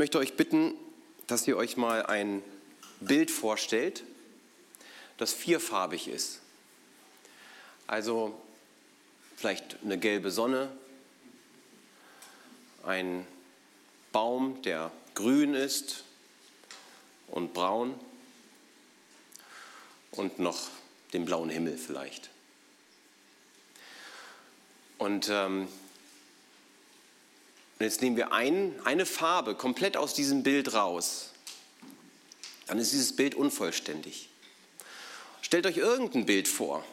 [0.00, 0.72] möchte euch bitten,
[1.26, 2.42] dass ihr euch mal ein
[3.00, 4.02] Bild vorstellt,
[5.18, 6.40] das vierfarbig ist.
[7.86, 8.34] Also
[9.36, 10.72] vielleicht eine gelbe Sonne,
[12.82, 13.26] ein
[14.10, 16.04] Baum, der grün ist
[17.26, 17.94] und braun
[20.12, 20.70] und noch
[21.12, 22.30] den blauen Himmel vielleicht.
[24.96, 25.68] Und ähm,
[27.84, 31.30] jetzt nehmen wir ein, eine Farbe komplett aus diesem Bild raus.
[32.66, 34.28] Dann ist dieses Bild unvollständig.
[35.40, 36.84] Stellt euch irgendein Bild vor,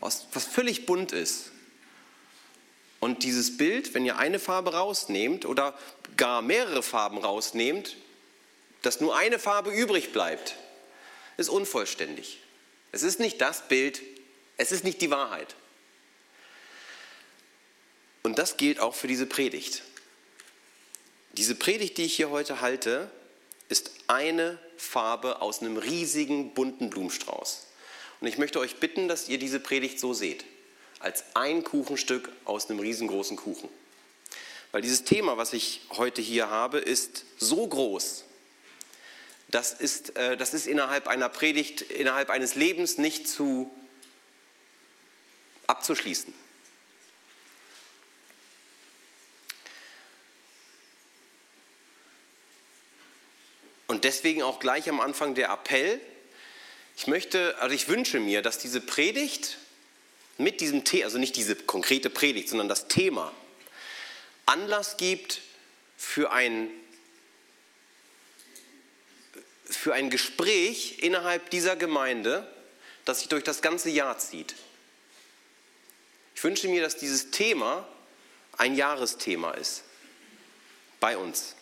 [0.00, 1.52] was völlig bunt ist.
[3.00, 5.78] Und dieses Bild, wenn ihr eine Farbe rausnehmt oder
[6.16, 7.96] gar mehrere Farben rausnehmt,
[8.82, 10.56] dass nur eine Farbe übrig bleibt,
[11.36, 12.38] ist unvollständig.
[12.92, 14.02] Es ist nicht das Bild,
[14.56, 15.54] es ist nicht die Wahrheit.
[18.26, 19.82] Und das gilt auch für diese Predigt.
[21.34, 23.08] Diese Predigt, die ich hier heute halte,
[23.68, 27.66] ist eine Farbe aus einem riesigen bunten Blumenstrauß.
[28.20, 30.44] Und ich möchte euch bitten, dass ihr diese Predigt so seht,
[30.98, 33.68] als ein Kuchenstück aus einem riesengroßen Kuchen.
[34.72, 38.24] Weil dieses Thema, was ich heute hier habe, ist so groß,
[39.52, 43.70] das ist, äh, das ist innerhalb einer Predigt, innerhalb eines Lebens nicht zu
[45.68, 46.34] abzuschließen.
[53.96, 55.98] Und deswegen auch gleich am Anfang der Appell.
[56.98, 59.56] Ich möchte, also ich wünsche mir, dass diese Predigt
[60.36, 63.32] mit diesem Thema, also nicht diese konkrete Predigt, sondern das Thema,
[64.44, 65.40] Anlass gibt
[65.96, 66.68] für ein,
[69.64, 72.46] für ein Gespräch innerhalb dieser Gemeinde,
[73.06, 74.56] das sich durch das ganze Jahr zieht.
[76.34, 77.88] Ich wünsche mir, dass dieses Thema
[78.58, 79.84] ein Jahresthema ist
[81.00, 81.56] bei uns.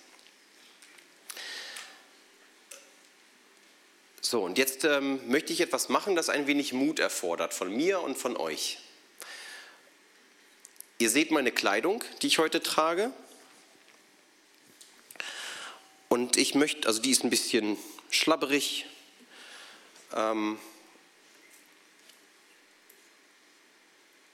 [4.27, 8.01] So, und jetzt ähm, möchte ich etwas machen, das ein wenig Mut erfordert von mir
[8.01, 8.79] und von euch.
[10.98, 13.13] Ihr seht meine Kleidung, die ich heute trage.
[16.08, 17.77] Und ich möchte, also die ist ein bisschen
[18.08, 18.86] schlabberig.
[20.14, 20.58] Ähm,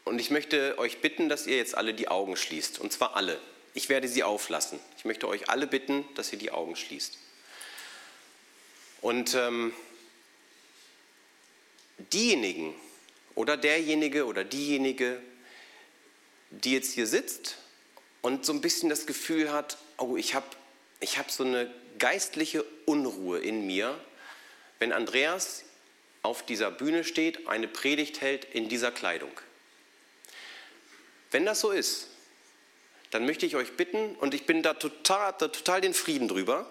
[0.04, 2.78] und ich möchte euch bitten, dass ihr jetzt alle die Augen schließt.
[2.78, 3.40] Und zwar alle.
[3.74, 4.78] Ich werde sie auflassen.
[4.96, 7.18] Ich möchte euch alle bitten, dass ihr die Augen schließt.
[9.00, 9.72] Und ähm,
[12.12, 12.74] diejenigen
[13.34, 15.20] oder derjenige oder diejenige,
[16.50, 17.58] die jetzt hier sitzt
[18.22, 20.46] und so ein bisschen das Gefühl hat, oh, ich habe
[21.00, 23.98] ich hab so eine geistliche Unruhe in mir,
[24.78, 25.64] wenn Andreas
[26.22, 29.30] auf dieser Bühne steht, eine Predigt hält in dieser Kleidung.
[31.30, 32.08] Wenn das so ist,
[33.10, 36.66] dann möchte ich euch bitten, und ich bin da total, da total den Frieden drüber,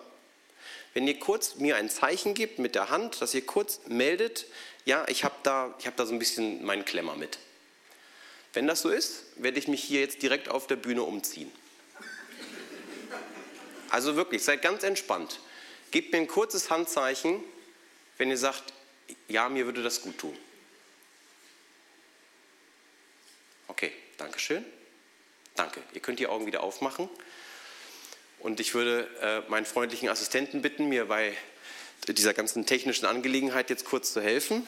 [0.94, 4.46] wenn ihr kurz mir ein Zeichen gebt mit der Hand, dass ihr kurz meldet,
[4.86, 7.38] ja, ich habe da, hab da so ein bisschen meinen Klemmer mit.
[8.54, 11.52] Wenn das so ist, werde ich mich hier jetzt direkt auf der Bühne umziehen.
[13.90, 15.40] Also wirklich, seid ganz entspannt.
[15.92, 17.44] Gebt mir ein kurzes Handzeichen,
[18.18, 18.74] wenn ihr sagt,
[19.28, 20.38] ja, mir würde das gut tun.
[23.68, 24.66] Okay, danke schön.
[25.56, 25.82] Danke.
[25.94, 27.10] Ihr könnt die Augen wieder aufmachen.
[28.40, 31.34] Und ich würde äh, meinen freundlichen Assistenten bitten, mir bei
[32.08, 34.68] dieser ganzen technischen Angelegenheit jetzt kurz zu helfen.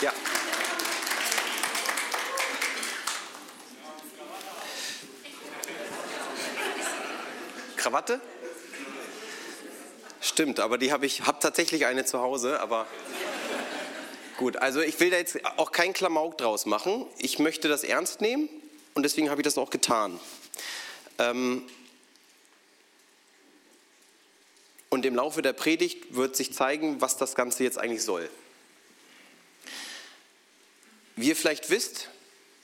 [0.00, 0.12] Ja.
[7.76, 8.20] Krawatte?
[10.20, 12.86] Stimmt, aber die habe ich, habe tatsächlich eine zu Hause, aber
[14.36, 14.56] gut.
[14.56, 17.06] Also ich will da jetzt auch keinen Klamauk draus machen.
[17.18, 18.48] Ich möchte das ernst nehmen
[18.94, 20.18] und deswegen habe ich das auch getan.
[21.18, 21.68] Ähm
[24.88, 28.30] und im Laufe der Predigt wird sich zeigen, was das Ganze jetzt eigentlich soll.
[31.20, 32.08] Wie ihr vielleicht wisst,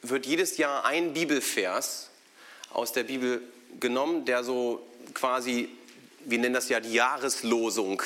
[0.01, 2.09] wird jedes Jahr ein Bibelvers
[2.71, 3.43] aus der Bibel
[3.81, 4.81] genommen, der so
[5.13, 5.69] quasi,
[6.21, 8.03] wir nennen das ja die Jahreslosung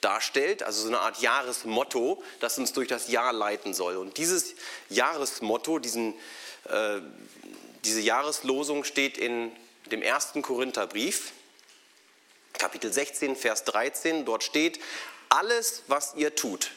[0.00, 3.96] darstellt, also so eine Art Jahresmotto, das uns durch das Jahr leiten soll.
[3.96, 4.54] Und dieses
[4.90, 6.14] Jahresmotto, diesen,
[6.68, 7.00] äh,
[7.82, 9.50] diese Jahreslosung steht in
[9.90, 11.32] dem ersten Korintherbrief,
[12.52, 14.24] Kapitel 16, Vers 13.
[14.24, 14.78] Dort steht,
[15.30, 16.70] alles, was ihr tut,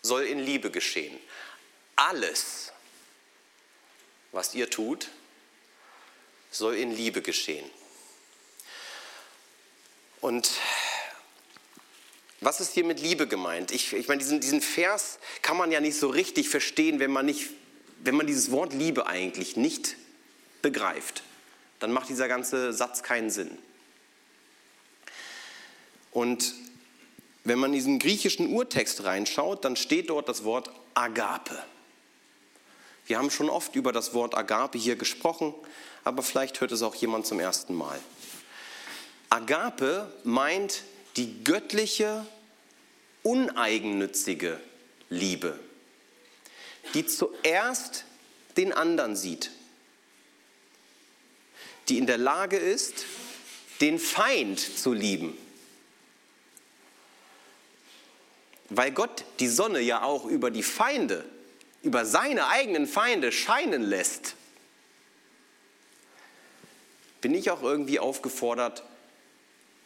[0.00, 1.18] soll in Liebe geschehen.
[1.98, 2.70] Alles,
[4.30, 5.08] was ihr tut,
[6.52, 7.68] soll in Liebe geschehen.
[10.20, 10.48] Und
[12.40, 13.72] was ist hier mit Liebe gemeint?
[13.72, 17.26] Ich, ich meine, diesen, diesen Vers kann man ja nicht so richtig verstehen, wenn man,
[17.26, 17.50] nicht,
[18.04, 19.96] wenn man dieses Wort Liebe eigentlich nicht
[20.62, 21.24] begreift.
[21.80, 23.58] Dann macht dieser ganze Satz keinen Sinn.
[26.12, 26.54] Und
[27.42, 31.60] wenn man in diesen griechischen Urtext reinschaut, dann steht dort das Wort Agape.
[33.08, 35.54] Wir haben schon oft über das Wort Agape hier gesprochen,
[36.04, 37.98] aber vielleicht hört es auch jemand zum ersten Mal.
[39.30, 40.82] Agape meint
[41.16, 42.26] die göttliche,
[43.22, 44.60] uneigennützige
[45.08, 45.58] Liebe,
[46.92, 48.04] die zuerst
[48.58, 49.52] den anderen sieht,
[51.88, 53.06] die in der Lage ist,
[53.80, 55.34] den Feind zu lieben.
[58.68, 61.24] Weil Gott die Sonne ja auch über die Feinde,
[61.82, 64.34] über seine eigenen Feinde scheinen lässt,
[67.20, 68.84] bin ich auch irgendwie aufgefordert,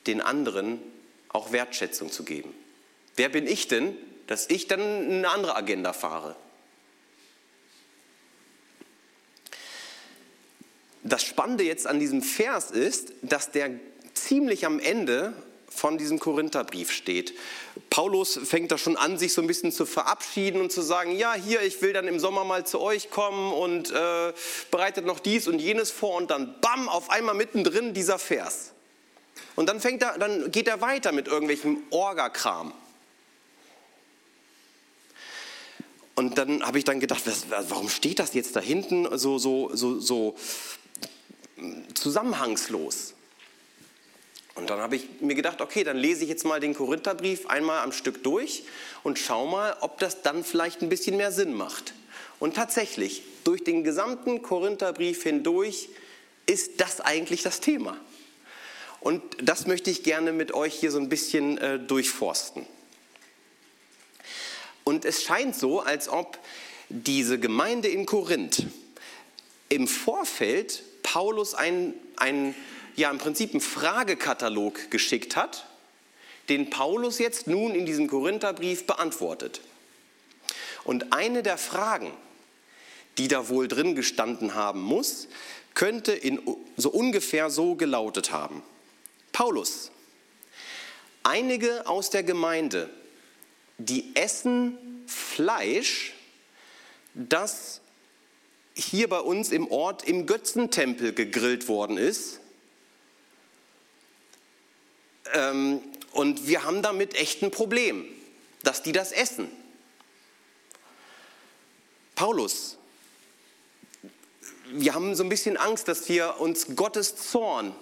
[0.07, 0.81] den anderen
[1.29, 2.55] auch Wertschätzung zu geben.
[3.17, 3.97] Wer bin ich denn,
[4.27, 6.37] dass ich dann eine andere Agenda fahre?
[11.03, 13.71] Das Spannende jetzt an diesem Vers ist, dass der
[14.15, 15.35] ziemlich am Ende
[15.75, 17.35] von diesem Korintherbrief steht.
[17.91, 21.35] Paulus fängt da schon an, sich so ein bisschen zu verabschieden und zu sagen, ja,
[21.35, 24.33] hier, ich will dann im Sommer mal zu euch kommen und äh,
[24.71, 28.73] bereitet noch dies und jenes vor und dann, bam, auf einmal mittendrin dieser Vers.
[29.57, 32.73] Und dann, fängt er, dann geht er weiter mit irgendwelchem Orgakram.
[36.15, 39.75] Und dann habe ich dann gedacht, was, warum steht das jetzt da hinten so, so,
[39.75, 40.37] so, so
[41.95, 43.15] zusammenhangslos?
[44.55, 47.83] Und dann habe ich mir gedacht, okay, dann lese ich jetzt mal den Korintherbrief einmal
[47.83, 48.65] am Stück durch
[49.03, 51.95] und schau mal, ob das dann vielleicht ein bisschen mehr Sinn macht.
[52.39, 55.89] Und tatsächlich, durch den gesamten Korintherbrief hindurch
[56.47, 57.97] ist das eigentlich das Thema.
[59.01, 62.67] Und das möchte ich gerne mit euch hier so ein bisschen äh, durchforsten.
[64.85, 66.39] Und es scheint so, als ob
[66.89, 68.67] diese Gemeinde in Korinth
[69.69, 72.55] im Vorfeld Paulus einen, einen,
[72.97, 75.67] ja, im Prinzip einen Fragekatalog geschickt hat,
[76.49, 79.61] den Paulus jetzt nun in diesem Korintherbrief beantwortet.
[80.85, 82.13] Und eine der Fragen,
[83.19, 85.29] die da wohl drin gestanden haben muss,
[85.75, 86.41] könnte in,
[86.77, 88.63] so ungefähr so gelautet haben.
[89.33, 89.91] Paulus,
[91.23, 92.91] einige aus der Gemeinde,
[93.79, 96.13] die essen Fleisch,
[97.15, 97.81] das
[98.75, 102.41] hier bei uns im Ort im Götzentempel gegrillt worden ist.
[105.33, 105.81] Ähm,
[106.13, 108.05] und wir haben damit echt ein Problem,
[108.63, 109.51] dass die das essen.
[112.15, 112.77] Paulus,
[114.67, 117.75] wir haben so ein bisschen Angst, dass wir uns Gottes Zorn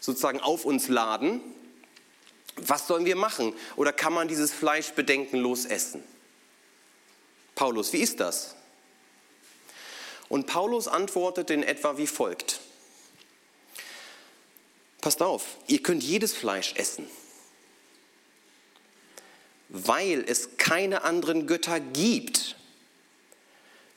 [0.00, 1.40] sozusagen auf uns laden.
[2.56, 3.54] Was sollen wir machen?
[3.76, 6.02] Oder kann man dieses Fleisch bedenkenlos essen?
[7.54, 8.54] Paulus, wie ist das?
[10.28, 12.60] Und Paulus antwortet in etwa wie folgt.
[15.04, 17.06] Passt auf, ihr könnt jedes Fleisch essen,
[19.68, 22.56] weil es keine anderen Götter gibt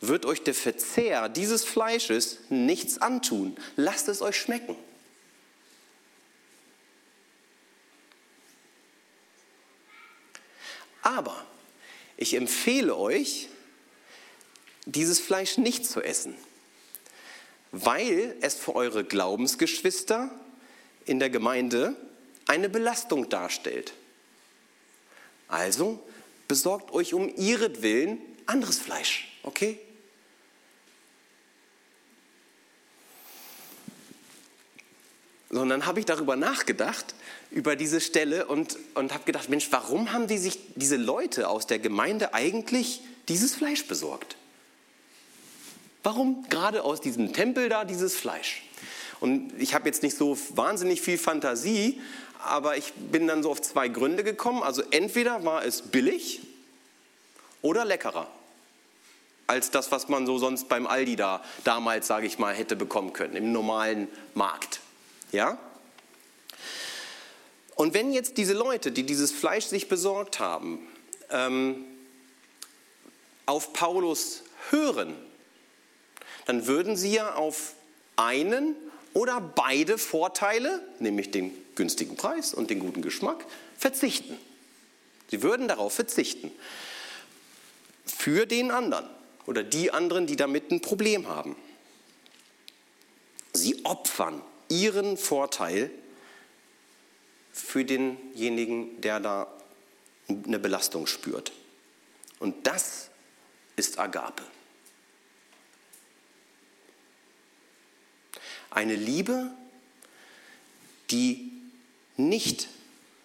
[0.01, 3.55] wird euch der Verzehr dieses Fleisches nichts antun.
[3.77, 4.75] Lasst es euch schmecken.
[11.03, 11.41] Aber
[12.17, 13.47] ich empfehle euch,
[14.85, 16.35] dieses Fleisch nicht zu essen,
[17.71, 20.37] weil es für eure Glaubensgeschwister
[21.07, 21.95] in der Gemeinde
[22.47, 23.93] eine Belastung darstellt.
[25.47, 25.99] Also
[26.47, 29.79] besorgt euch um ihretwillen anderes Fleisch, okay?
[35.49, 37.15] So, und dann habe ich darüber nachgedacht,
[37.51, 41.67] über diese Stelle und, und habe gedacht, Mensch, warum haben die sich, diese Leute aus
[41.67, 44.35] der Gemeinde eigentlich dieses Fleisch besorgt?
[46.03, 48.66] Warum gerade aus diesem Tempel da dieses Fleisch?
[49.19, 52.01] Und ich habe jetzt nicht so wahnsinnig viel Fantasie,
[52.43, 54.63] aber ich bin dann so auf zwei Gründe gekommen.
[54.63, 56.41] Also entweder war es billig
[57.61, 58.27] oder leckerer
[59.47, 63.13] als das, was man so sonst beim Aldi da damals, sage ich mal, hätte bekommen
[63.13, 64.81] können, im normalen Markt.
[65.31, 65.57] Ja?
[67.75, 70.85] Und wenn jetzt diese Leute, die dieses Fleisch sich besorgt haben,
[71.29, 71.85] ähm,
[73.45, 75.15] auf Paulus hören,
[76.45, 77.73] dann würden sie ja auf
[78.17, 78.75] einen
[79.17, 84.37] oder beide Vorteile, nämlich den günstigen Preis und den guten Geschmack, verzichten.
[85.31, 86.51] Sie würden darauf verzichten.
[88.05, 89.09] Für den anderen
[89.47, 91.55] oder die anderen, die damit ein Problem haben.
[93.53, 95.89] Sie opfern ihren Vorteil
[97.53, 99.47] für denjenigen, der da
[100.29, 101.53] eine Belastung spürt.
[102.37, 103.09] Und das
[103.77, 104.43] ist Agape.
[108.77, 109.49] Eine Liebe,
[111.09, 111.51] die
[112.15, 112.69] nicht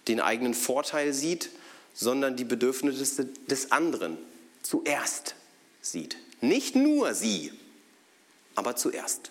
[0.08, 1.50] den eigenen Vorteil sieht,
[1.92, 4.16] sondern die Bedürfnisse des anderen
[4.62, 5.34] zuerst
[5.82, 6.16] sieht.
[6.40, 7.52] Nicht nur sie,
[8.54, 9.30] aber zuerst.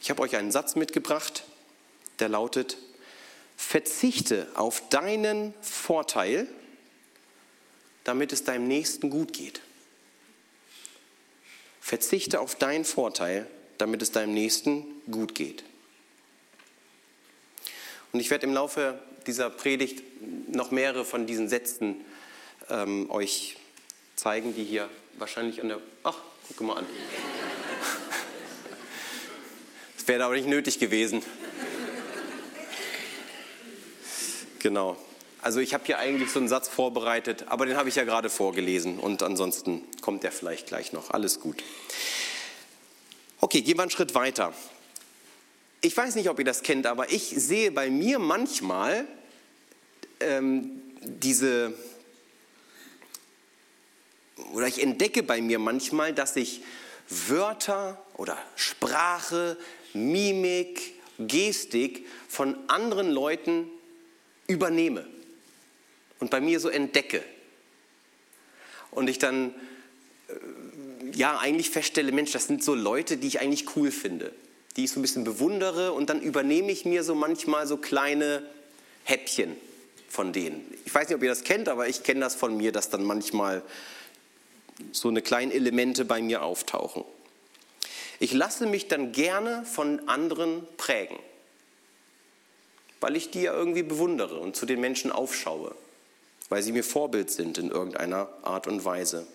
[0.00, 1.42] Ich habe euch einen Satz mitgebracht,
[2.20, 2.76] der lautet,
[3.56, 6.46] verzichte auf deinen Vorteil,
[8.04, 9.60] damit es deinem Nächsten gut geht.
[11.80, 15.64] Verzichte auf deinen Vorteil, damit es deinem Nächsten gut geht.
[18.12, 20.02] Und ich werde im Laufe dieser Predigt
[20.48, 21.96] noch mehrere von diesen Sätzen
[22.70, 23.56] ähm, euch
[24.16, 24.88] zeigen, die hier
[25.18, 25.80] wahrscheinlich an der...
[26.02, 26.18] Ach,
[26.56, 26.86] guck mal an.
[29.96, 31.22] Das wäre aber nicht nötig gewesen.
[34.58, 34.98] Genau.
[35.40, 38.28] Also ich habe hier eigentlich so einen Satz vorbereitet, aber den habe ich ja gerade
[38.28, 41.10] vorgelesen und ansonsten kommt der vielleicht gleich noch.
[41.10, 41.62] Alles gut.
[43.44, 44.54] Okay, gehen wir einen Schritt weiter.
[45.82, 49.06] Ich weiß nicht, ob ihr das kennt, aber ich sehe bei mir manchmal
[50.18, 51.74] ähm, diese
[54.54, 56.62] oder ich entdecke bei mir manchmal, dass ich
[57.10, 59.58] Wörter oder Sprache,
[59.92, 63.68] Mimik, Gestik von anderen Leuten
[64.46, 65.06] übernehme
[66.18, 67.22] und bei mir so entdecke.
[68.90, 69.54] Und ich dann
[71.14, 74.32] ja eigentlich feststelle, Mensch, das sind so Leute, die ich eigentlich cool finde,
[74.76, 78.42] die ich so ein bisschen bewundere und dann übernehme ich mir so manchmal so kleine
[79.04, 79.56] Häppchen
[80.08, 80.62] von denen.
[80.84, 83.04] Ich weiß nicht, ob ihr das kennt, aber ich kenne das von mir, dass dann
[83.04, 83.62] manchmal
[84.92, 87.04] so eine kleinen Elemente bei mir auftauchen.
[88.20, 91.18] Ich lasse mich dann gerne von anderen prägen,
[93.00, 95.74] weil ich die ja irgendwie bewundere und zu den Menschen aufschaue,
[96.48, 99.26] weil sie mir Vorbild sind in irgendeiner Art und Weise.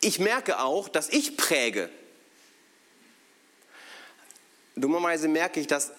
[0.00, 1.90] Ich merke auch, dass ich präge.
[4.76, 5.90] Dummerweise merke ich das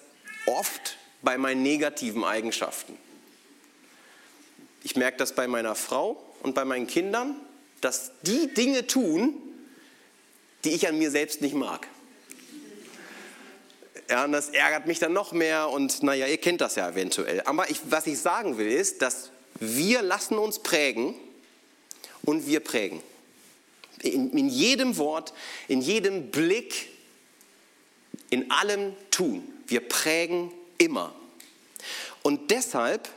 [0.46, 2.96] oft bei meinen negativen Eigenschaften.
[4.82, 7.36] Ich merke das bei meiner Frau und bei meinen Kindern,
[7.82, 9.34] dass die Dinge tun,
[10.64, 11.86] die ich an mir selbst nicht mag.
[14.08, 17.42] Ja, und das ärgert mich dann noch mehr und naja, ihr kennt das ja eventuell.
[17.42, 19.30] Aber ich, was ich sagen will, ist, dass
[19.60, 21.14] wir lassen uns prägen
[22.22, 23.02] und wir prägen.
[24.02, 25.32] In, in jedem Wort,
[25.68, 26.88] in jedem Blick,
[28.30, 29.46] in allem Tun.
[29.66, 31.12] Wir prägen immer.
[32.22, 33.08] Und deshalb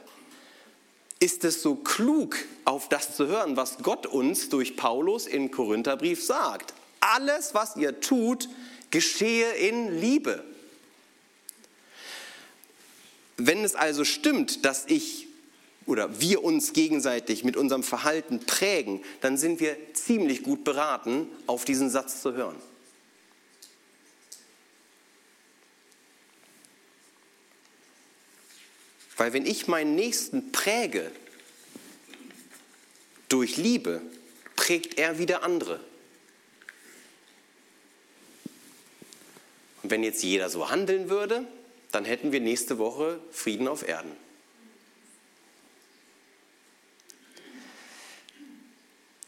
[1.19, 2.35] ist es so klug,
[2.65, 6.73] auf das zu hören, was Gott uns durch Paulus im Korintherbrief sagt.
[6.99, 8.49] Alles, was ihr tut,
[8.91, 10.43] geschehe in Liebe.
[13.37, 15.27] Wenn es also stimmt, dass ich
[15.85, 21.65] oder wir uns gegenseitig mit unserem Verhalten prägen, dann sind wir ziemlich gut beraten, auf
[21.65, 22.55] diesen Satz zu hören.
[29.17, 31.11] Weil wenn ich meinen Nächsten präge
[33.29, 34.01] durch Liebe,
[34.55, 35.79] prägt er wieder andere.
[39.81, 41.45] Und wenn jetzt jeder so handeln würde,
[41.91, 44.22] dann hätten wir nächste Woche Frieden auf Erden.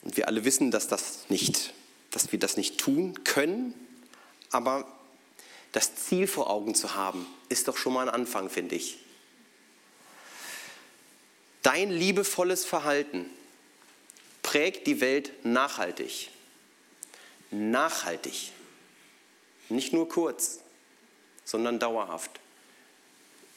[0.06, 1.74] Und wir alle wissen, dass, das nicht,
[2.12, 3.74] dass wir das nicht tun können,
[4.52, 4.88] aber
[5.74, 9.00] das Ziel vor Augen zu haben, ist doch schon mal ein Anfang, finde ich.
[11.64, 13.26] Dein liebevolles Verhalten
[14.44, 16.30] prägt die Welt nachhaltig.
[17.50, 18.52] Nachhaltig.
[19.70, 20.60] Nicht nur kurz,
[21.44, 22.32] sondern dauerhaft.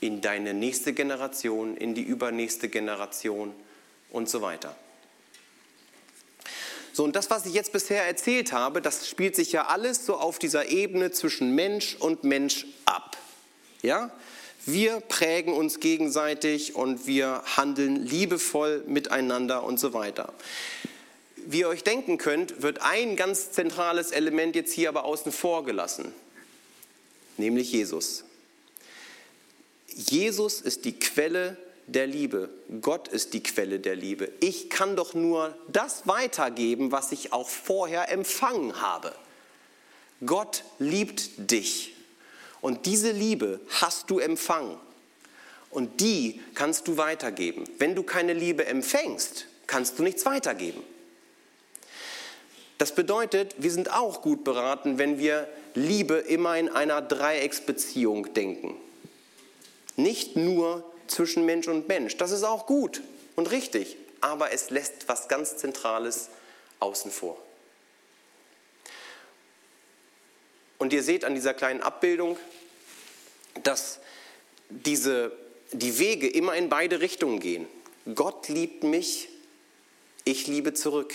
[0.01, 3.55] In deine nächste Generation, in die übernächste Generation
[4.11, 4.75] und so weiter.
[6.99, 10.17] So, und das, was ich jetzt bisher erzählt habe, das spielt sich ja alles so
[10.17, 13.17] auf dieser Ebene zwischen Mensch und Mensch ab.
[13.83, 14.11] Ja?
[14.67, 20.33] Wir prägen uns gegenseitig und wir handeln liebevoll miteinander und so weiter.
[21.37, 25.65] Wie ihr euch denken könnt, wird ein ganz zentrales Element jetzt hier aber außen vor
[25.65, 26.13] gelassen,
[27.37, 28.25] nämlich Jesus.
[29.87, 31.57] Jesus ist die Quelle
[31.89, 32.51] der Liebe.
[32.81, 34.31] Gott ist die Quelle der Liebe.
[34.41, 39.13] Ich kann doch nur das weitergeben, was ich auch vorher empfangen habe.
[40.25, 41.95] Gott liebt dich.
[42.61, 44.77] Und diese Liebe hast du empfangen.
[45.71, 47.65] Und die kannst du weitergeben.
[47.79, 50.83] Wenn du keine Liebe empfängst, kannst du nichts weitergeben.
[52.79, 58.77] Das bedeutet, wir sind auch gut beraten, wenn wir Liebe immer in einer Dreiecksbeziehung denken.
[59.97, 62.17] Nicht nur zwischen Mensch und Mensch.
[62.17, 63.03] Das ist auch gut
[63.37, 66.29] und richtig, aber es lässt was ganz Zentrales
[66.81, 67.39] außen vor.
[70.79, 72.37] Und ihr seht an dieser kleinen Abbildung,
[73.65, 73.99] dass
[74.69, 75.33] diese,
[75.73, 77.67] die Wege immer in beide Richtungen gehen.
[78.15, 79.29] Gott liebt mich,
[80.25, 81.15] ich liebe zurück.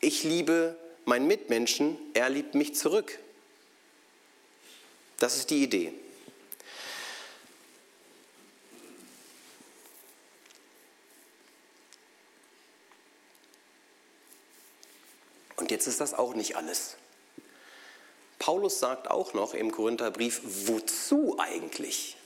[0.00, 3.18] Ich liebe meinen Mitmenschen, er liebt mich zurück.
[5.18, 5.92] Das ist die Idee.
[15.56, 16.94] Und jetzt ist das auch nicht alles.
[18.38, 22.16] Paulus sagt auch noch im Korintherbrief, wozu eigentlich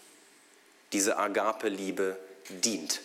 [0.93, 2.19] diese Agape-Liebe
[2.51, 3.01] dient.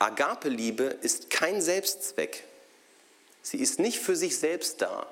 [0.00, 2.42] Agape-Liebe ist kein Selbstzweck.
[3.42, 5.06] Sie ist nicht für sich selbst da,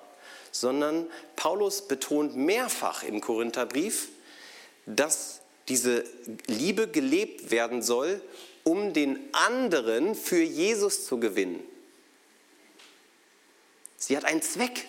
[0.50, 4.08] sondern Paulus betont mehrfach im Korintherbrief,
[4.84, 6.02] dass diese
[6.48, 8.20] Liebe gelebt werden soll,
[8.64, 11.62] um den anderen für Jesus zu gewinnen.
[13.98, 14.86] Sie hat einen Zweck.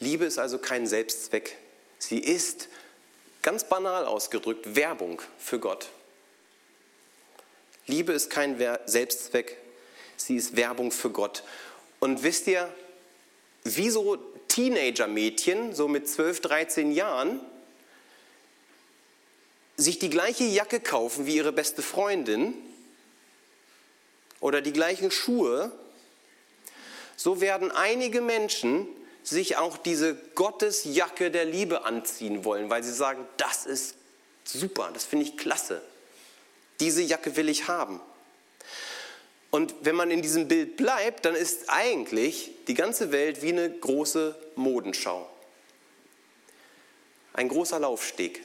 [0.00, 1.56] Liebe ist also kein Selbstzweck.
[1.98, 2.68] Sie ist,
[3.40, 5.88] ganz banal ausgedrückt, Werbung für Gott.
[7.86, 9.56] Liebe ist kein Selbstzweck,
[10.16, 11.44] sie ist Werbung für Gott.
[12.00, 12.74] Und wisst ihr,
[13.62, 14.16] wie so
[14.48, 17.40] Teenager-Mädchen, so mit 12, 13 Jahren,
[19.76, 22.54] sich die gleiche Jacke kaufen wie ihre beste Freundin
[24.40, 25.72] oder die gleichen Schuhe,
[27.16, 28.86] so werden einige Menschen
[29.22, 33.94] sich auch diese Gottesjacke der Liebe anziehen wollen, weil sie sagen, das ist
[34.44, 35.82] super, das finde ich klasse.
[36.80, 38.00] Diese Jacke will ich haben.
[39.50, 43.70] Und wenn man in diesem Bild bleibt, dann ist eigentlich die ganze Welt wie eine
[43.70, 45.30] große Modenschau.
[47.32, 48.44] Ein großer Laufsteg.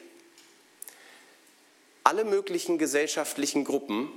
[2.10, 4.12] Alle möglichen gesellschaftlichen Gruppen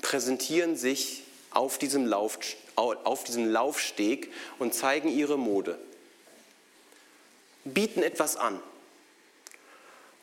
[0.00, 2.38] präsentieren sich auf diesem, Lauf,
[2.76, 5.76] auf diesem Laufsteg und zeigen ihre Mode
[7.64, 8.62] bieten etwas an.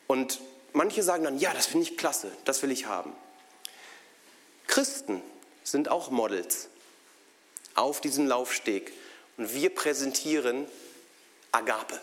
[0.06, 0.40] Und
[0.72, 3.12] manche sagen dann, ja, das finde ich klasse, das will ich haben.
[4.66, 5.20] Christen
[5.62, 6.68] sind auch Models
[7.74, 8.94] auf diesem Laufsteg
[9.36, 10.64] und wir präsentieren
[11.52, 12.00] Agape.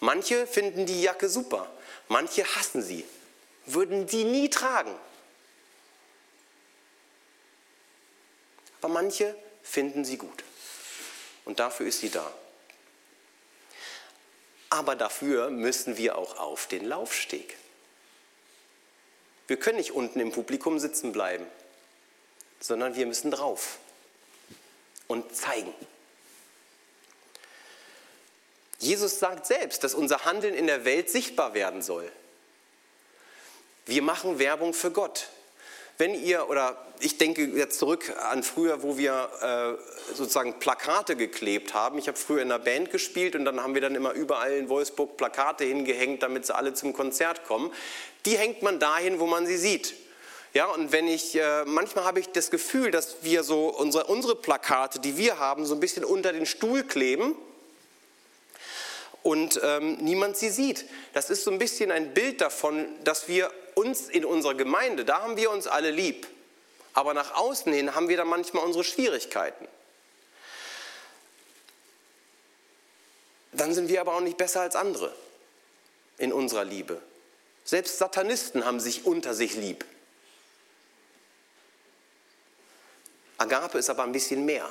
[0.00, 1.70] Manche finden die Jacke super,
[2.08, 3.04] manche hassen sie,
[3.74, 4.94] würden sie nie tragen.
[8.80, 10.44] Aber manche finden sie gut.
[11.44, 12.32] Und dafür ist sie da.
[14.70, 17.56] Aber dafür müssen wir auch auf den Laufsteg.
[19.48, 21.44] Wir können nicht unten im Publikum sitzen bleiben,
[22.60, 23.78] sondern wir müssen drauf
[25.08, 25.74] und zeigen.
[28.78, 32.10] Jesus sagt selbst, dass unser Handeln in der Welt sichtbar werden soll.
[33.86, 35.28] Wir machen Werbung für Gott
[36.00, 41.74] wenn ihr, oder ich denke jetzt zurück an früher, wo wir äh, sozusagen Plakate geklebt
[41.74, 41.98] haben.
[41.98, 44.68] Ich habe früher in einer Band gespielt und dann haben wir dann immer überall in
[44.70, 47.70] Wolfsburg Plakate hingehängt, damit sie alle zum Konzert kommen.
[48.24, 49.94] Die hängt man dahin, wo man sie sieht.
[50.54, 54.34] Ja, und wenn ich, äh, manchmal habe ich das Gefühl, dass wir so unsere, unsere
[54.34, 57.36] Plakate, die wir haben, so ein bisschen unter den Stuhl kleben
[59.22, 60.86] und ähm, niemand sie sieht.
[61.12, 65.22] Das ist so ein bisschen ein Bild davon, dass wir uns in unserer Gemeinde, da
[65.22, 66.26] haben wir uns alle lieb.
[66.92, 69.66] Aber nach außen hin haben wir da manchmal unsere Schwierigkeiten.
[73.60, 75.14] dann sind wir aber auch nicht besser als andere
[76.18, 77.00] in unserer Liebe.
[77.64, 79.84] Selbst Satanisten haben sich unter sich lieb.
[83.36, 84.68] Agape ist aber ein bisschen mehr.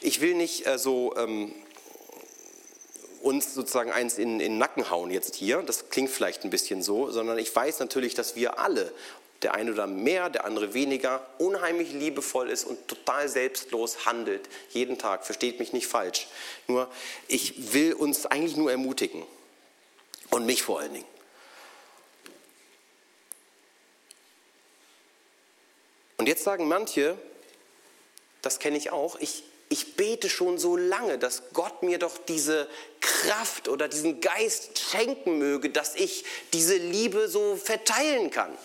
[0.00, 1.54] Ich will nicht äh, so ähm,
[3.22, 6.82] uns sozusagen eins in, in den Nacken hauen jetzt hier, das klingt vielleicht ein bisschen
[6.82, 8.92] so, sondern ich weiß natürlich, dass wir alle,
[9.42, 14.98] der eine oder mehr, der andere weniger, unheimlich liebevoll ist und total selbstlos handelt, jeden
[14.98, 16.26] Tag, versteht mich nicht falsch.
[16.66, 16.90] Nur,
[17.28, 19.22] ich will uns eigentlich nur ermutigen
[20.30, 21.06] und mich vor allen Dingen.
[26.16, 27.16] Und jetzt sagen manche,
[28.42, 32.68] das kenne ich auch, ich, ich bete schon so lange, dass Gott mir doch diese
[33.00, 38.56] Kraft oder diesen Geist schenken möge, dass ich diese Liebe so verteilen kann.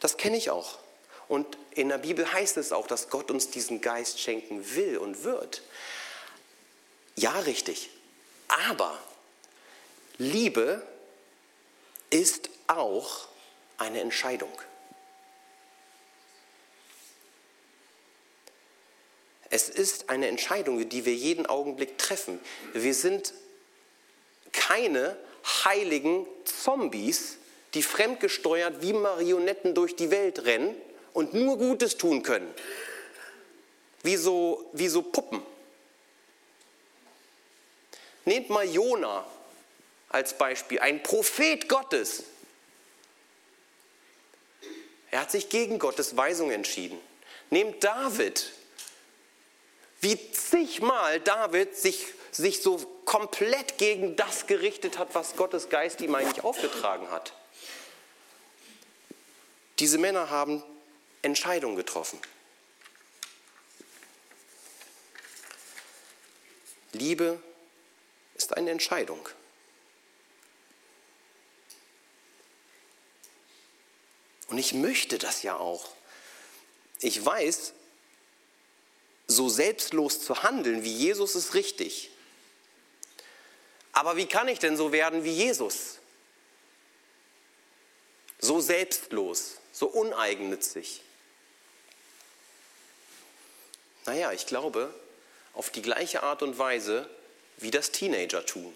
[0.00, 0.78] Das kenne ich auch.
[1.28, 5.24] Und in der Bibel heißt es auch, dass Gott uns diesen Geist schenken will und
[5.24, 5.62] wird.
[7.16, 7.90] Ja, richtig.
[8.68, 8.98] Aber
[10.18, 10.86] Liebe
[12.10, 13.28] ist auch
[13.78, 14.50] eine Entscheidung.
[19.56, 22.38] Es ist eine Entscheidung, die wir jeden Augenblick treffen.
[22.74, 23.32] Wir sind
[24.52, 25.16] keine
[25.64, 27.38] heiligen Zombies,
[27.72, 30.76] die fremdgesteuert wie Marionetten durch die Welt rennen
[31.14, 32.52] und nur Gutes tun können.
[34.02, 35.40] Wie so, wie so Puppen.
[38.26, 39.26] Nehmt mal Jona
[40.10, 42.24] als Beispiel, ein Prophet Gottes.
[45.10, 46.98] Er hat sich gegen Gottes Weisung entschieden.
[47.48, 48.52] Nehmt David,
[50.00, 56.14] wie zigmal David sich, sich so komplett gegen das gerichtet hat, was Gottes Geist ihm
[56.14, 57.32] eigentlich aufgetragen hat.
[59.78, 60.62] Diese Männer haben
[61.22, 62.18] Entscheidungen getroffen.
[66.92, 67.40] Liebe
[68.34, 69.28] ist eine Entscheidung.
[74.48, 75.88] Und ich möchte das ja auch.
[77.00, 77.72] Ich weiß,
[79.36, 82.10] so selbstlos zu handeln wie Jesus ist richtig.
[83.92, 85.98] Aber wie kann ich denn so werden wie Jesus?
[88.38, 91.02] So selbstlos, so uneigennützig.
[94.04, 94.94] Naja, ich glaube,
[95.54, 97.08] auf die gleiche Art und Weise,
[97.56, 98.74] wie das Teenager tun.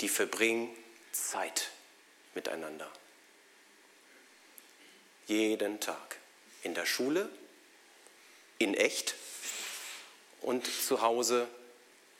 [0.00, 0.76] Die verbringen
[1.12, 1.70] Zeit
[2.34, 2.90] miteinander.
[5.26, 6.16] Jeden Tag.
[6.62, 7.30] In der Schule,
[8.58, 9.14] in echt
[10.40, 11.48] und zu Hause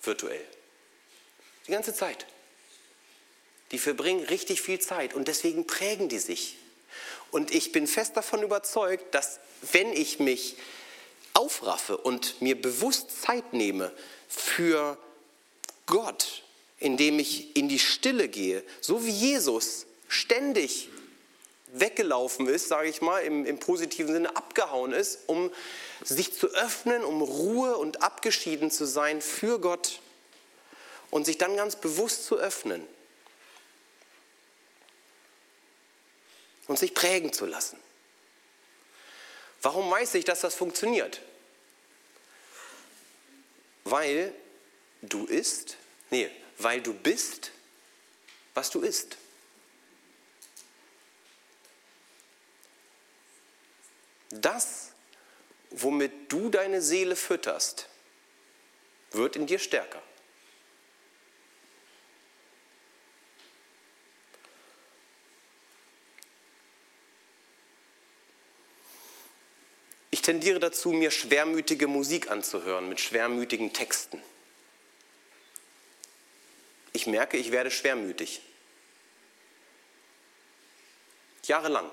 [0.02, 0.44] virtuell.
[1.66, 2.26] Die ganze Zeit.
[3.72, 6.56] Die verbringen richtig viel Zeit und deswegen prägen die sich.
[7.30, 9.38] Und ich bin fest davon überzeugt, dass
[9.72, 10.56] wenn ich mich
[11.34, 13.92] aufraffe und mir bewusst Zeit nehme
[14.28, 14.96] für
[15.86, 16.42] Gott,
[16.78, 20.88] indem ich in die Stille gehe, so wie Jesus ständig
[21.72, 25.50] weggelaufen ist, sage ich mal, im, im, positiven Sinne abgehauen ist, um
[26.04, 30.00] sich zu öffnen, um Ruhe und abgeschieden zu sein für Gott
[31.10, 32.86] und sich dann ganz bewusst zu öffnen
[36.66, 37.78] und sich prägen zu lassen.
[39.62, 41.20] Warum weiß ich, dass das funktioniert?
[43.84, 44.34] Weil
[45.02, 45.76] du isst,
[46.10, 47.50] nee, weil du bist,
[48.54, 49.16] was du isst.
[54.30, 54.90] Das,
[55.70, 57.88] womit du deine Seele fütterst,
[59.10, 60.02] wird in dir stärker.
[70.10, 74.22] Ich tendiere dazu, mir schwermütige Musik anzuhören mit schwermütigen Texten.
[76.92, 78.42] Ich merke, ich werde schwermütig.
[81.44, 81.90] Jahrelang.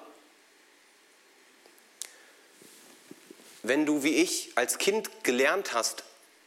[3.67, 6.03] Wenn du wie ich als Kind gelernt hast,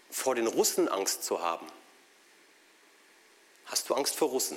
[0.08, 1.66] vor den Russen Angst zu haben,
[3.66, 4.56] hast du Angst vor Russen.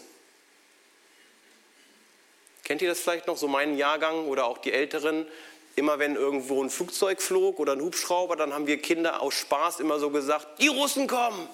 [2.64, 5.28] Kennt ihr das vielleicht noch, so meinen Jahrgang oder auch die Älteren?
[5.76, 9.80] Immer wenn irgendwo ein Flugzeug flog oder ein Hubschrauber, dann haben wir Kinder aus Spaß
[9.80, 11.50] immer so gesagt, die Russen kommen.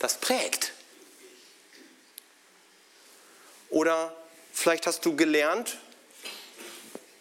[0.00, 0.74] Das prägt.
[3.70, 4.14] Oder
[4.52, 5.78] vielleicht hast du gelernt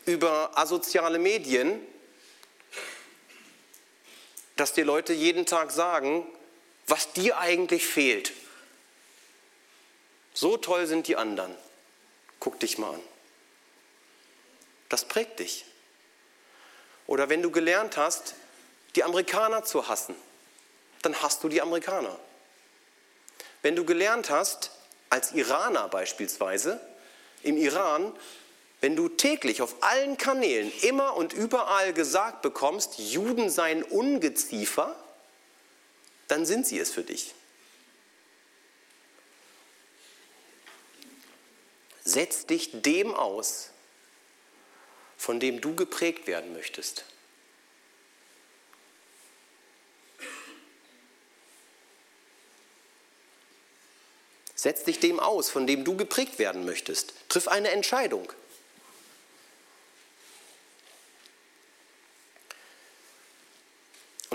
[0.05, 1.79] über asoziale Medien,
[4.55, 6.25] dass dir Leute jeden Tag sagen,
[6.87, 8.33] was dir eigentlich fehlt.
[10.33, 11.55] So toll sind die anderen.
[12.39, 13.01] Guck dich mal an.
[14.89, 15.65] Das prägt dich.
[17.07, 18.35] Oder wenn du gelernt hast,
[18.95, 20.15] die Amerikaner zu hassen,
[21.01, 22.17] dann hast du die Amerikaner.
[23.61, 24.71] Wenn du gelernt hast,
[25.09, 26.79] als Iraner beispielsweise,
[27.43, 28.13] im Iran,
[28.83, 34.93] wenn du täglich auf allen Kanälen immer und überall gesagt bekommst, Juden seien Ungeziefer,
[36.27, 37.33] dann sind sie es für dich.
[42.03, 43.69] Setz dich dem aus,
[45.15, 47.05] von dem du geprägt werden möchtest.
[54.55, 57.13] Setz dich dem aus, von dem du geprägt werden möchtest.
[57.29, 58.27] Triff eine Entscheidung.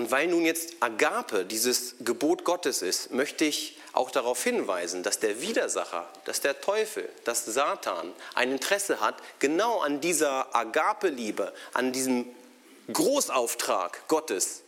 [0.09, 5.41] Weil nun jetzt Agape dieses Gebot Gottes ist, möchte ich auch darauf hinweisen, dass der
[5.41, 12.25] Widersacher, dass der Teufel, dass Satan ein Interesse hat, genau an dieser Agape-Liebe, an diesem
[12.91, 14.61] Großauftrag Gottes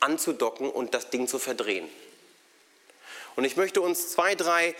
[0.00, 1.88] anzudocken und das Ding zu verdrehen.
[3.36, 4.74] Und ich möchte uns zwei, drei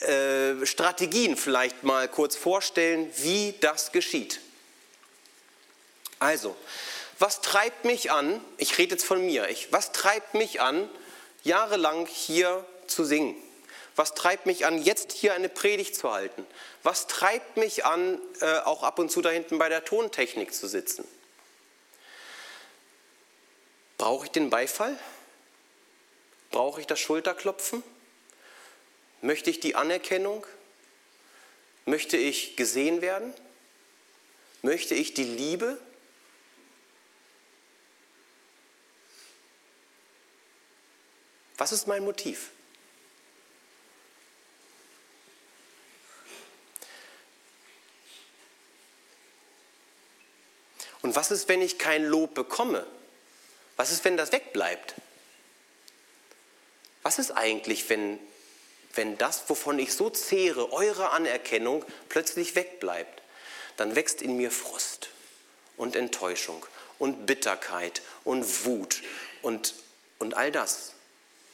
[0.00, 4.40] äh, Strategien vielleicht mal kurz vorstellen, wie das geschieht.
[6.18, 6.56] Also,
[7.18, 10.88] was treibt mich an, ich rede jetzt von mir, ich, was treibt mich an,
[11.42, 13.36] jahrelang hier zu singen?
[13.96, 16.46] Was treibt mich an, jetzt hier eine Predigt zu halten?
[16.84, 20.68] Was treibt mich an, äh, auch ab und zu da hinten bei der Tontechnik zu
[20.68, 21.04] sitzen?
[23.96, 24.96] Brauche ich den Beifall?
[26.52, 27.82] Brauche ich das Schulterklopfen?
[29.20, 30.46] Möchte ich die Anerkennung?
[31.84, 33.34] Möchte ich gesehen werden?
[34.62, 35.78] Möchte ich die Liebe?
[41.58, 42.50] Was ist mein Motiv?
[51.02, 52.86] Und was ist, wenn ich kein Lob bekomme?
[53.76, 54.94] Was ist, wenn das wegbleibt?
[57.02, 58.18] Was ist eigentlich, wenn,
[58.94, 63.22] wenn das, wovon ich so zehre, eure Anerkennung, plötzlich wegbleibt?
[63.76, 65.10] Dann wächst in mir Frust
[65.76, 66.66] und Enttäuschung
[66.98, 69.02] und Bitterkeit und Wut
[69.42, 69.74] und,
[70.18, 70.92] und all das.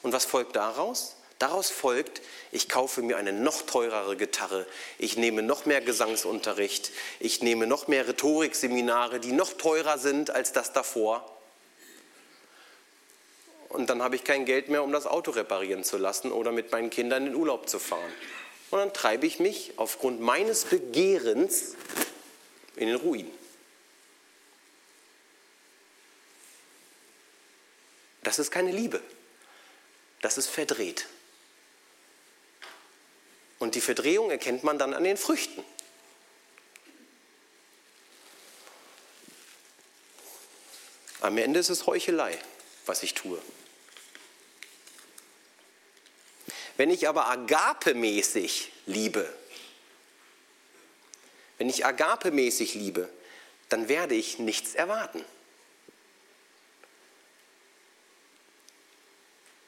[0.04, 1.16] Und was folgt daraus?
[1.38, 2.20] Daraus folgt,
[2.52, 4.66] ich kaufe mir eine noch teurere Gitarre,
[4.98, 10.52] ich nehme noch mehr Gesangsunterricht, ich nehme noch mehr Rhetorikseminare, die noch teurer sind als
[10.52, 11.28] das davor.
[13.70, 16.70] Und dann habe ich kein Geld mehr, um das Auto reparieren zu lassen oder mit
[16.70, 18.12] meinen Kindern in den Urlaub zu fahren.
[18.70, 21.76] Und dann treibe ich mich aufgrund meines Begehrens
[22.76, 23.30] in den Ruin.
[28.22, 29.00] Das ist keine Liebe
[30.24, 31.06] das ist verdreht.
[33.58, 35.62] Und die Verdrehung erkennt man dann an den Früchten.
[41.20, 42.38] Am Ende ist es Heuchelei,
[42.86, 43.40] was ich tue.
[46.78, 49.30] Wenn ich aber agapemäßig liebe,
[51.58, 53.10] wenn ich agapemäßig liebe,
[53.68, 55.24] dann werde ich nichts erwarten.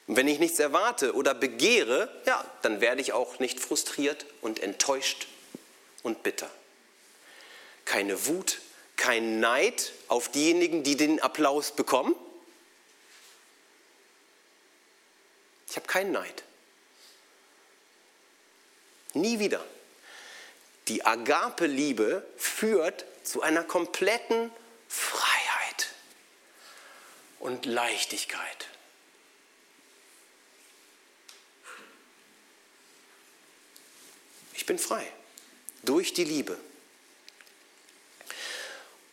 [0.07, 4.61] Und wenn ich nichts erwarte oder begehre, ja, dann werde ich auch nicht frustriert und
[4.61, 5.27] enttäuscht
[6.03, 6.51] und bitter.
[7.85, 8.61] Keine Wut,
[8.97, 12.15] kein Neid auf diejenigen, die den Applaus bekommen.
[15.69, 16.45] Ich habe keinen Neid.
[19.13, 19.65] Nie wieder.
[20.89, 24.53] Die Agape-Liebe führt zu einer kompletten
[24.89, 25.89] Freiheit
[27.41, 28.69] und Leichtigkeit.
[34.67, 35.07] Ich bin frei.
[35.85, 36.59] Durch die Liebe.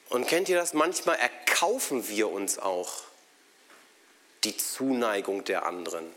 [0.10, 0.74] Und kennt ihr das?
[0.74, 3.04] Manchmal erkaufen wir uns auch
[4.46, 6.12] die Zuneigung der anderen.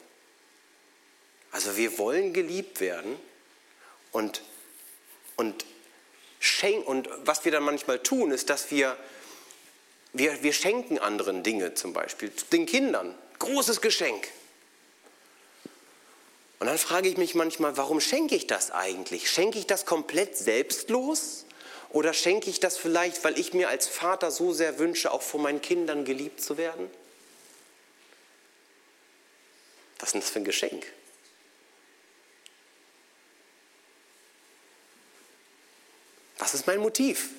[1.50, 3.14] Also wir wollen geliebt werden
[4.10, 4.40] und,
[5.36, 5.66] und,
[6.86, 8.96] und was wir dann manchmal tun, ist, dass wir,
[10.14, 13.14] wir, wir schenken anderen Dinge zum Beispiel, den Kindern.
[13.38, 14.28] Großes Geschenk.
[16.58, 19.30] Und dann frage ich mich manchmal, warum schenke ich das eigentlich?
[19.30, 21.44] Schenke ich das komplett selbstlos?
[21.90, 25.42] Oder schenke ich das vielleicht, weil ich mir als Vater so sehr wünsche, auch von
[25.42, 26.90] meinen Kindern geliebt zu werden?
[29.98, 30.92] Was ist denn das für ein Geschenk?
[36.38, 37.30] Was ist mein Motiv?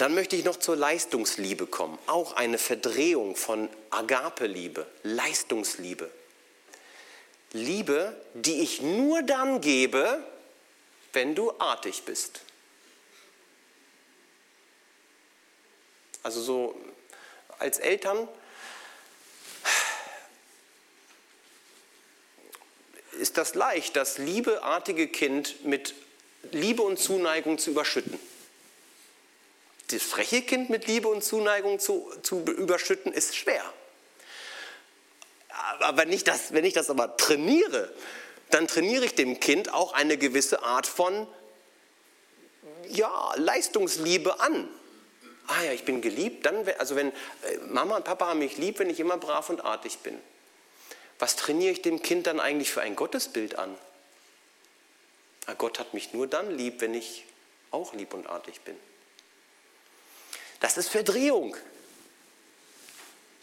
[0.00, 1.98] Dann möchte ich noch zur Leistungsliebe kommen.
[2.06, 6.10] Auch eine Verdrehung von Agape-Liebe, Leistungsliebe.
[7.52, 10.24] Liebe, die ich nur dann gebe,
[11.12, 12.40] wenn du artig bist.
[16.22, 16.80] Also so
[17.58, 18.26] als Eltern
[23.18, 25.94] ist das leicht, das liebeartige Kind mit
[26.52, 28.29] Liebe und Zuneigung zu überschütten.
[29.90, 33.64] Das freche Kind mit Liebe und Zuneigung zu, zu überschütten, ist schwer.
[35.80, 37.92] Aber wenn ich, das, wenn ich das aber trainiere,
[38.50, 41.26] dann trainiere ich dem Kind auch eine gewisse Art von
[42.88, 44.68] ja, Leistungsliebe an.
[45.48, 47.12] Ah ja, ich bin geliebt, dann, also wenn äh,
[47.68, 50.16] Mama und Papa haben mich lieb, wenn ich immer brav und artig bin.
[51.18, 53.76] Was trainiere ich dem Kind dann eigentlich für ein Gottesbild an?
[55.46, 57.24] Ah, Gott hat mich nur dann lieb, wenn ich
[57.72, 58.76] auch lieb und artig bin.
[60.60, 61.56] Das ist Verdrehung.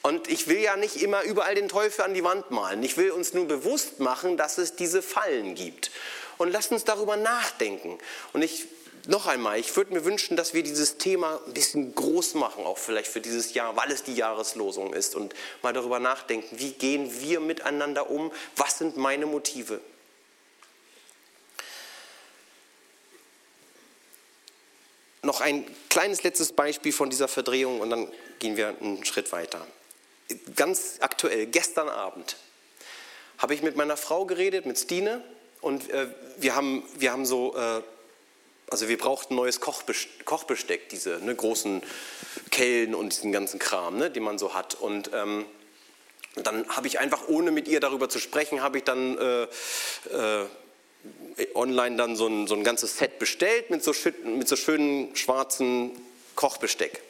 [0.03, 2.81] Und ich will ja nicht immer überall den Teufel an die Wand malen.
[2.83, 5.91] Ich will uns nur bewusst machen, dass es diese Fallen gibt.
[6.37, 7.97] Und lasst uns darüber nachdenken.
[8.31, 8.67] Und ich,
[9.07, 12.77] noch einmal, ich würde mir wünschen, dass wir dieses Thema ein bisschen groß machen, auch
[12.77, 15.15] vielleicht für dieses Jahr, weil es die Jahreslosung ist.
[15.15, 18.31] Und mal darüber nachdenken, wie gehen wir miteinander um?
[18.55, 19.81] Was sind meine Motive?
[25.37, 28.07] Noch ein kleines letztes Beispiel von dieser Verdrehung und dann
[28.39, 29.65] gehen wir einen Schritt weiter
[30.55, 32.37] ganz aktuell, gestern Abend,
[33.37, 35.23] habe ich mit meiner Frau geredet, mit Stine,
[35.59, 37.81] und äh, wir, haben, wir haben so, äh,
[38.69, 41.81] also wir brauchten neues Kochbesteck, Kochbesteck diese ne, großen
[42.51, 44.75] Kellen und diesen ganzen Kram, ne, den man so hat.
[44.75, 45.45] Und ähm,
[46.35, 49.43] dann habe ich einfach, ohne mit ihr darüber zu sprechen, habe ich dann äh,
[50.13, 50.45] äh
[51.53, 53.93] online dann so ein, so ein ganzes Set bestellt mit so,
[54.23, 55.91] mit so schönen schwarzen
[56.35, 57.01] Kochbesteck.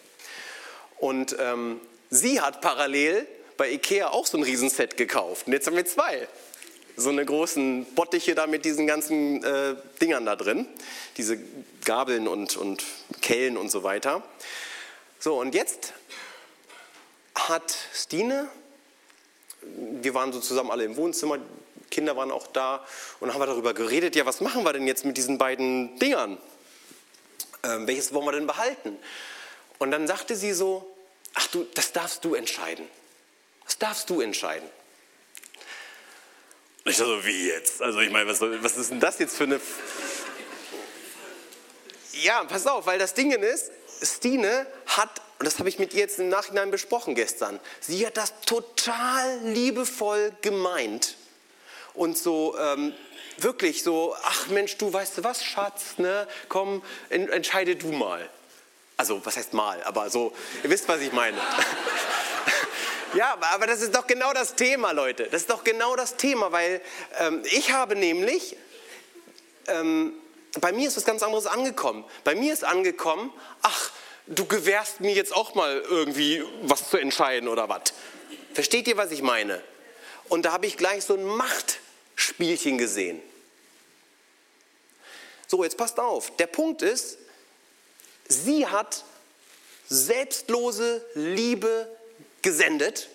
[0.97, 1.79] Und ähm,
[2.09, 5.47] Sie hat parallel bei Ikea auch so ein Riesenset gekauft.
[5.47, 6.27] Und jetzt haben wir zwei.
[6.95, 10.65] So eine großen Bottiche da mit diesen ganzen äh, Dingern da drin.
[11.17, 11.37] Diese
[11.83, 12.83] Gabeln und, und
[13.21, 14.23] Kellen und so weiter.
[15.19, 15.93] So, und jetzt
[17.35, 18.47] hat Stine,
[19.61, 21.39] wir waren so zusammen alle im Wohnzimmer,
[21.89, 22.85] Kinder waren auch da
[23.19, 26.37] und haben wir darüber geredet, ja, was machen wir denn jetzt mit diesen beiden Dingern?
[27.63, 28.97] Ähm, welches wollen wir denn behalten?
[29.79, 30.95] Und dann sagte sie so,
[31.33, 32.87] ach du, das darfst du entscheiden.
[33.65, 34.67] Das darfst du entscheiden.
[36.85, 37.81] Und ich so, wie jetzt?
[37.81, 39.59] Also ich meine, was, was ist denn das jetzt für eine...
[42.13, 43.71] Ja, pass auf, weil das Ding ist,
[44.01, 48.17] Stine hat, und das habe ich mit ihr jetzt im Nachhinein besprochen gestern, sie hat
[48.17, 51.16] das total liebevoll gemeint
[51.97, 52.93] und so ähm,
[53.37, 56.27] wirklich so, ach Mensch, du weißt du was, Schatz, ne?
[56.49, 58.29] komm, entscheide du mal.
[58.95, 60.33] Also, was heißt mal, aber so,
[60.63, 61.37] ihr wisst, was ich meine.
[63.13, 65.27] ja, aber das ist doch genau das Thema, Leute.
[65.29, 66.81] Das ist doch genau das Thema, weil
[67.19, 68.57] ähm, ich habe nämlich,
[69.67, 70.13] ähm,
[70.59, 72.05] bei mir ist was ganz anderes angekommen.
[72.23, 73.31] Bei mir ist angekommen,
[73.61, 73.91] ach,
[74.25, 77.93] du gewährst mir jetzt auch mal irgendwie was zu entscheiden oder was.
[78.55, 79.61] Versteht ihr, was ich meine?
[80.27, 81.23] Und da habe ich gleich so ein
[82.17, 83.21] Machtspielchen gesehen.
[85.47, 86.35] So, jetzt passt auf.
[86.37, 87.19] Der Punkt ist,
[88.27, 89.05] Sie hat
[89.87, 91.87] selbstlose Liebe
[92.41, 93.07] gesendet.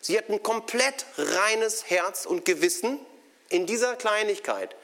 [0.00, 2.98] Sie hat ein komplett reines Herz und Gewissen
[3.50, 4.74] in dieser Kleinigkeit.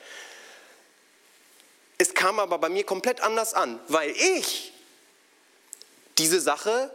[1.97, 4.75] Es kam aber bei mir komplett anders an, weil ich
[6.19, 6.91] diese Sache,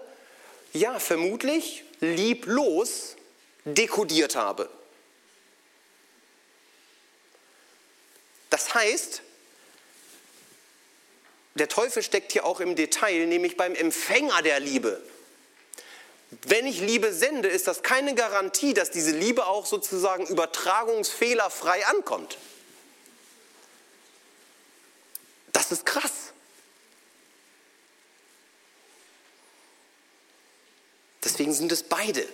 [0.74, 3.16] ja, vermutlich lieblos
[3.66, 4.70] dekodiert habe.
[8.52, 9.22] Das heißt,
[11.56, 15.02] der Teufel steckt hier auch im Detail, nämlich beim Empfänger der Liebe.
[16.44, 22.38] Wenn ich Liebe sende, ist das keine Garantie, dass diese Liebe auch sozusagen übertragungsfehlerfrei ankommt.
[25.52, 26.12] Das ist krass.
[31.23, 32.28] Deswegen sind es beide.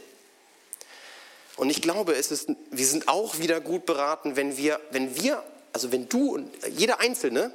[1.58, 5.44] Und ich glaube, es ist, wir sind auch wieder gut beraten, wenn wir, wenn wir,
[5.78, 7.52] also wenn du und jeder Einzelne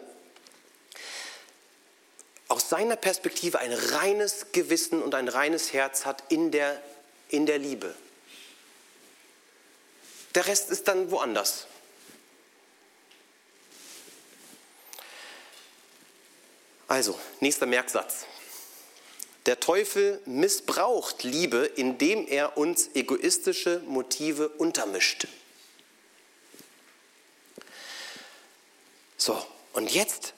[2.47, 6.81] aus seiner Perspektive ein reines Gewissen und ein reines Herz hat in der,
[7.31, 7.93] in der Liebe.
[10.37, 11.66] Der Rest ist dann woanders.
[16.87, 18.27] Also, nächster Merksatz.
[19.47, 25.27] Der Teufel missbraucht Liebe, indem er uns egoistische Motive untermischt.
[29.25, 29.41] So,
[29.73, 30.35] und jetzt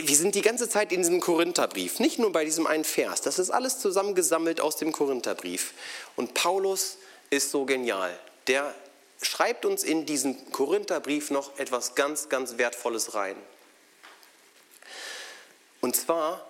[0.00, 3.20] wir sind die ganze Zeit in diesem Korintherbrief, nicht nur bei diesem einen Vers.
[3.20, 5.74] Das ist alles zusammengesammelt aus dem Korintherbrief.
[6.16, 6.96] Und Paulus
[7.30, 8.18] ist so genial.
[8.46, 8.74] Der
[9.20, 13.36] schreibt uns in diesen Korintherbrief noch etwas ganz, ganz Wertvolles rein.
[15.80, 16.46] Und zwar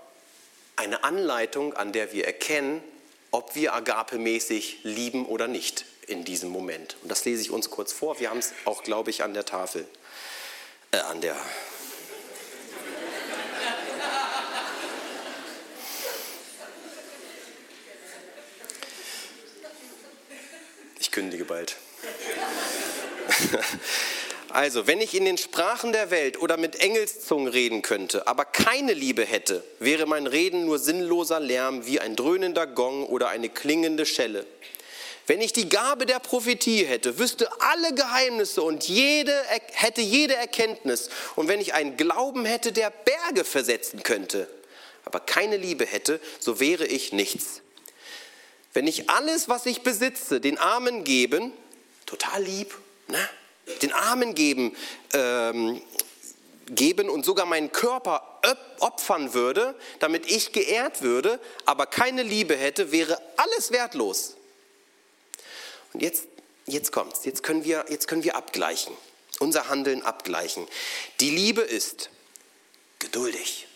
[0.77, 2.83] eine Anleitung, an der wir erkennen,
[3.31, 6.97] ob wir agapemäßig lieben oder nicht in diesem Moment.
[7.03, 8.21] Und das lese ich uns kurz vor.
[8.21, 9.87] Wir haben es auch, glaube ich, an der Tafel,
[10.93, 11.37] äh, an der
[21.13, 21.77] Ich kündige bald.
[24.49, 28.93] Also, wenn ich in den Sprachen der Welt oder mit Engelszungen reden könnte, aber keine
[28.93, 34.05] Liebe hätte, wäre mein Reden nur sinnloser Lärm wie ein dröhnender Gong oder eine klingende
[34.05, 34.45] Schelle.
[35.27, 39.35] Wenn ich die Gabe der Prophetie hätte, wüsste alle Geheimnisse und jede,
[39.73, 44.49] hätte jede Erkenntnis, und wenn ich einen Glauben hätte, der Berge versetzen könnte,
[45.07, 47.63] aber keine Liebe hätte, so wäre ich nichts.
[48.73, 51.53] Wenn ich alles, was ich besitze, den Armen geben,
[52.07, 52.75] total lieb,
[53.09, 53.29] ne?
[53.83, 54.75] den Armen geben,
[55.13, 55.83] ähm,
[56.69, 58.41] geben und sogar meinen Körper
[58.81, 64.37] opfern würde, damit ich geehrt würde, aber keine Liebe hätte, wäre alles wertlos.
[65.93, 66.25] Und jetzt,
[66.67, 68.95] jetzt kommt's, jetzt können, wir, jetzt können wir abgleichen,
[69.39, 70.67] unser Handeln abgleichen.
[71.21, 72.11] Die Liebe ist
[72.99, 73.67] geduldig.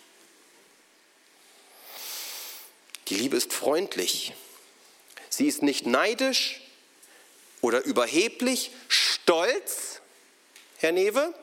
[3.09, 4.33] Die Liebe ist freundlich.
[5.37, 6.63] Sie ist nicht neidisch
[7.61, 10.01] oder überheblich, stolz,
[10.79, 11.35] Herr Newe,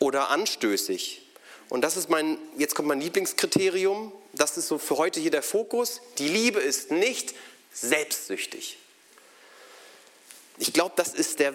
[0.00, 1.22] oder anstößig.
[1.68, 5.44] Und das ist mein, jetzt kommt mein Lieblingskriterium, das ist so für heute hier der
[5.44, 6.00] Fokus.
[6.18, 7.32] Die Liebe ist nicht
[7.72, 8.78] selbstsüchtig.
[10.58, 11.54] Ich glaube, das ist der,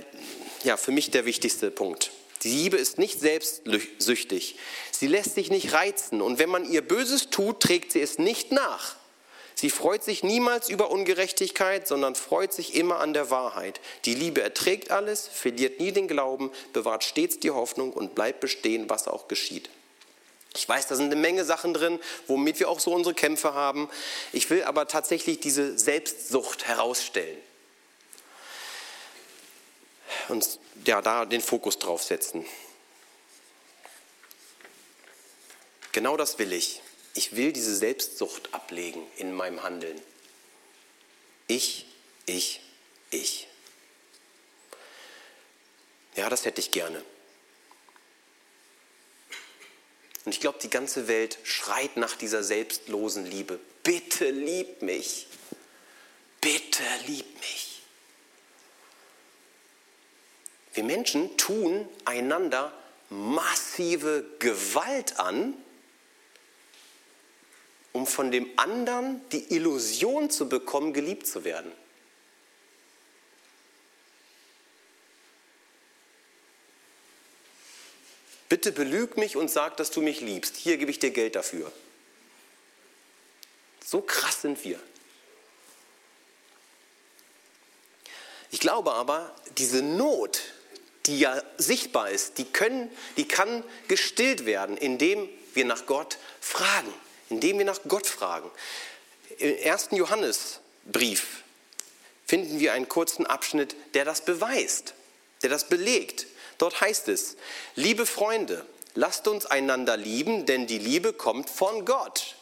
[0.63, 2.11] ja, für mich der wichtigste Punkt.
[2.43, 4.55] Die Liebe ist nicht selbstsüchtig.
[4.91, 8.53] Sie lässt sich nicht reizen und wenn man ihr Böses tut, trägt sie es nicht
[8.53, 8.95] nach.
[9.55, 13.79] Sie freut sich niemals über Ungerechtigkeit, sondern freut sich immer an der Wahrheit.
[14.03, 18.89] Die Liebe erträgt alles, verliert nie den Glauben, bewahrt stets die Hoffnung und bleibt bestehen,
[18.89, 19.69] was auch geschieht.
[20.53, 23.89] Ich weiß, da sind eine Menge Sachen drin, womit wir auch so unsere Kämpfe haben.
[24.33, 27.37] Ich will aber tatsächlich diese Selbstsucht herausstellen
[30.29, 32.45] und ja, da den Fokus drauf setzen.
[35.91, 36.81] Genau das will ich
[37.15, 39.99] ich will diese Selbstsucht ablegen in meinem Handeln.
[41.47, 41.87] Ich,
[42.25, 42.61] ich,
[43.09, 43.47] ich.
[46.15, 47.03] Ja, das hätte ich gerne.
[50.25, 53.59] Und ich glaube, die ganze Welt schreit nach dieser selbstlosen Liebe.
[53.83, 55.27] Bitte lieb mich.
[56.41, 57.81] Bitte lieb mich.
[60.73, 62.73] Wir Menschen tun einander
[63.09, 65.53] massive Gewalt an,
[67.95, 71.71] um von dem anderen die Illusion zu bekommen, geliebt zu werden.
[78.49, 80.57] Bitte belüg mich und sag, dass du mich liebst.
[80.57, 81.71] Hier gebe ich dir Geld dafür.
[83.81, 84.77] So krass sind wir.
[88.51, 90.41] Ich glaube aber, diese Not,
[91.05, 96.93] die ja sichtbar ist, die, können, die kann gestillt werden, indem wir nach Gott fragen
[97.29, 98.49] indem wir nach Gott fragen.
[99.37, 101.43] Im ersten Johannesbrief
[102.25, 104.93] finden wir einen kurzen Abschnitt, der das beweist,
[105.43, 106.27] der das belegt.
[106.57, 107.35] Dort heißt es,
[107.75, 112.35] liebe Freunde, lasst uns einander lieben, denn die Liebe kommt von Gott.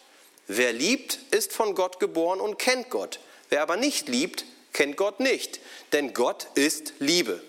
[0.48, 3.20] Wer liebt, ist von Gott geboren und kennt Gott.
[3.50, 5.60] Wer aber nicht liebt, kennt Gott nicht,
[5.94, 7.42] denn Gott ist Liebe.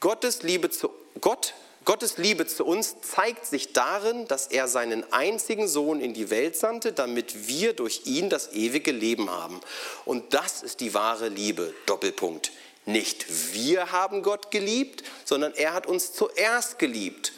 [0.00, 0.90] Gottes Liebe zu
[1.20, 1.54] Gott
[1.84, 6.56] Gottes Liebe zu uns zeigt sich darin, dass er seinen einzigen Sohn in die Welt
[6.56, 9.60] sandte, damit wir durch ihn das ewige Leben haben.
[10.06, 11.74] Und das ist die wahre Liebe.
[11.84, 12.52] Doppelpunkt.
[12.86, 17.32] Nicht wir haben Gott geliebt, sondern er hat uns zuerst geliebt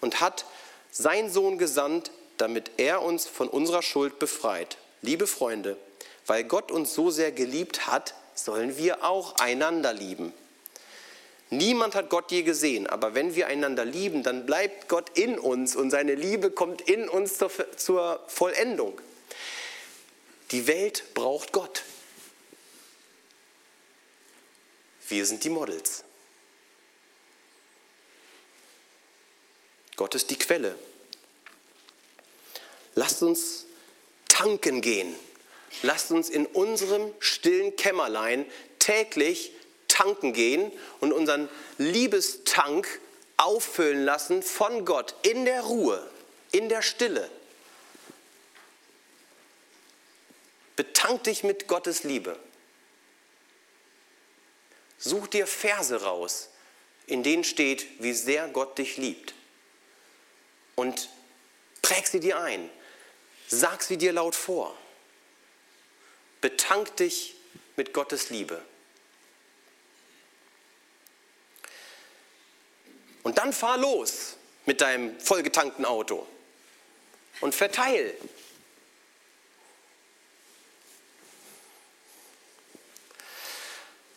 [0.00, 0.44] und hat
[0.90, 4.76] seinen Sohn gesandt, damit er uns von unserer Schuld befreit.
[5.02, 5.76] Liebe Freunde,
[6.26, 10.32] weil Gott uns so sehr geliebt hat, sollen wir auch einander lieben.
[11.50, 15.76] Niemand hat Gott je gesehen, aber wenn wir einander lieben, dann bleibt Gott in uns
[15.76, 19.00] und seine Liebe kommt in uns zur, zur Vollendung.
[20.50, 21.84] Die Welt braucht Gott.
[25.08, 26.04] Wir sind die Models.
[29.96, 30.78] Gott ist die Quelle.
[32.94, 33.66] Lasst uns
[34.28, 35.14] tanken gehen.
[35.82, 38.44] Lasst uns in unserem stillen Kämmerlein
[38.78, 39.52] täglich
[39.98, 40.70] tanken gehen
[41.00, 43.00] und unseren Liebestank
[43.36, 46.08] auffüllen lassen von Gott in der Ruhe,
[46.52, 47.28] in der Stille.
[50.76, 52.38] Betank dich mit Gottes Liebe.
[54.98, 56.48] Such dir Verse raus,
[57.06, 59.34] in denen steht, wie sehr Gott dich liebt.
[60.76, 61.08] Und
[61.82, 62.70] präg sie dir ein.
[63.48, 64.76] Sag sie dir laut vor.
[66.40, 67.34] Betank dich
[67.74, 68.62] mit Gottes Liebe.
[73.22, 76.26] Und dann fahr los mit deinem vollgetankten Auto
[77.40, 78.14] und verteil.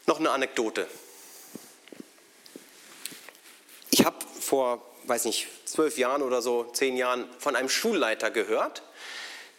[0.05, 0.87] Noch eine Anekdote.
[3.91, 8.83] Ich habe vor, weiß nicht, zwölf Jahren oder so, zehn Jahren von einem Schulleiter gehört.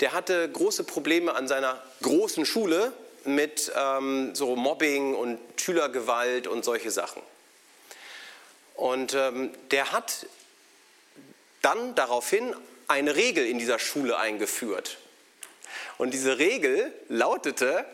[0.01, 2.93] Der hatte große Probleme an seiner großen Schule
[3.25, 7.23] mit ähm, so Mobbing und Schülergewalt und solche Sachen.
[8.83, 10.27] Und ähm, der hat
[11.63, 12.53] dann daraufhin
[12.89, 14.99] eine Regel in dieser Schule eingeführt.
[15.99, 17.85] Und diese Regel lautete,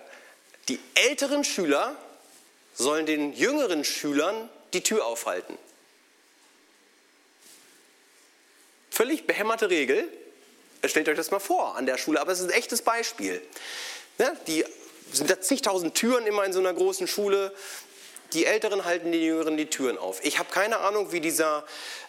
[0.71, 1.95] die älteren Schüler
[2.73, 5.59] sollen den jüngeren Schülern die Tür aufhalten.
[8.91, 10.09] Völlig behämmerte Regel.
[10.87, 13.43] Stellt euch das mal vor an der Schule, aber es ist ein echtes Beispiel.
[14.17, 14.65] Ja, die
[15.13, 17.55] sind da zigtausend Türen immer in so einer großen Schule.
[18.35, 20.23] Die Älteren halten den Jüngeren die Türen auf.
[20.25, 21.65] Ich habe keine Ahnung, wie dieser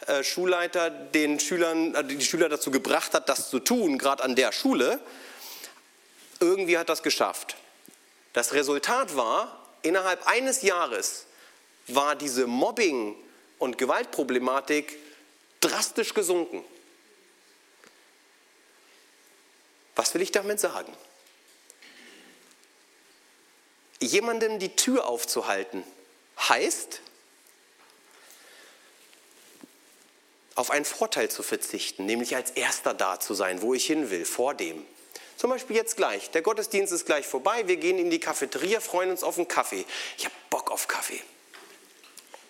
[0.08, 4.36] äh, Schulleiter den Schülern, äh, die Schüler dazu gebracht hat, das zu tun, gerade an
[4.36, 5.00] der Schule.
[6.42, 7.56] Irgendwie hat das geschafft.
[8.34, 11.26] Das Resultat war, innerhalb eines Jahres
[11.88, 13.16] war diese Mobbing-
[13.58, 14.98] und Gewaltproblematik
[15.62, 16.64] drastisch gesunken.
[19.96, 20.94] Was will ich damit sagen?
[24.02, 25.84] Jemandem die Tür aufzuhalten,
[26.48, 27.02] heißt,
[30.56, 34.26] auf einen Vorteil zu verzichten, nämlich als Erster da zu sein, wo ich hin will,
[34.26, 34.86] vor dem.
[35.38, 36.32] Zum Beispiel jetzt gleich.
[36.32, 37.66] Der Gottesdienst ist gleich vorbei.
[37.68, 39.86] Wir gehen in die Cafeteria, freuen uns auf einen Kaffee.
[40.18, 41.22] Ich habe Bock auf Kaffee.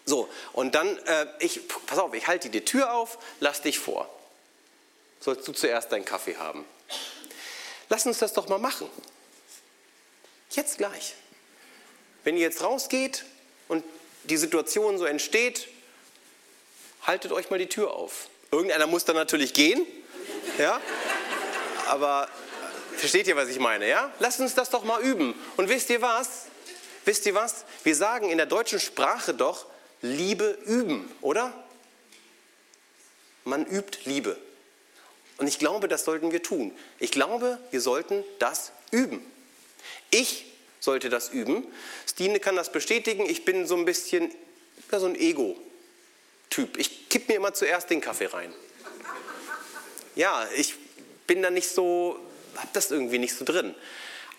[0.05, 4.09] So, und dann, äh, ich, pass auf, ich halte die Tür auf, lass dich vor.
[5.19, 6.65] Sollst du zuerst deinen Kaffee haben.
[7.89, 8.89] Lass uns das doch mal machen.
[10.49, 11.13] Jetzt gleich.
[12.23, 13.23] Wenn ihr jetzt rausgeht
[13.69, 13.85] und
[14.25, 15.69] die Situation so entsteht,
[17.03, 18.27] haltet euch mal die Tür auf.
[18.51, 19.85] Irgendeiner muss dann natürlich gehen,
[20.57, 20.81] ja?
[21.87, 22.27] Aber
[22.97, 24.13] versteht ihr, was ich meine, ja?
[24.19, 25.33] Lasst uns das doch mal üben.
[25.55, 26.47] Und wisst ihr was?
[27.05, 27.63] Wisst ihr was?
[27.83, 29.65] Wir sagen in der deutschen Sprache doch
[30.01, 31.53] Liebe üben, oder?
[33.45, 34.37] Man übt Liebe.
[35.37, 36.77] Und ich glaube, das sollten wir tun.
[36.99, 39.25] Ich glaube, wir sollten das üben.
[40.11, 40.48] Ich
[40.79, 41.65] sollte das üben.
[42.07, 43.25] Stine kann das bestätigen.
[43.29, 44.31] Ich bin so ein bisschen
[44.91, 46.77] ja, so ein Ego-Typ.
[46.77, 48.53] Ich kipp mir immer zuerst den Kaffee rein.
[50.15, 50.75] Ja, ich
[51.27, 52.19] bin da nicht so,
[52.55, 53.75] hab das irgendwie nicht so drin.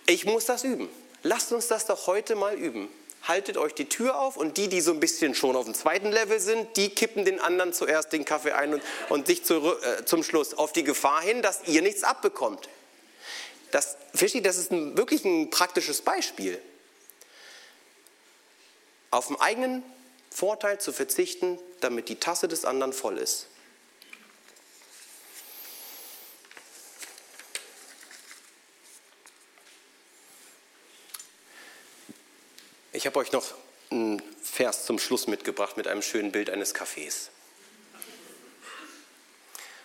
[0.07, 0.89] Ich muss das üben.
[1.23, 2.89] Lasst uns das doch heute mal üben.
[3.23, 6.11] Haltet euch die Tür auf und die, die so ein bisschen schon auf dem zweiten
[6.11, 10.05] Level sind, die kippen den anderen zuerst den Kaffee ein und, und sich zu, äh,
[10.07, 12.69] zum Schluss auf die Gefahr hin, dass ihr nichts abbekommt.
[13.71, 16.61] Das, versteht, das ist ein, wirklich ein praktisches Beispiel.
[19.11, 19.83] Auf den eigenen
[20.31, 23.47] Vorteil zu verzichten, damit die Tasse des anderen voll ist.
[32.93, 33.55] Ich habe euch noch
[33.91, 37.31] einen Vers zum Schluss mitgebracht mit einem schönen Bild eines Kaffees.